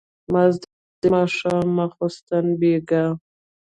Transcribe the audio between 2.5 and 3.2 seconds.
بېګا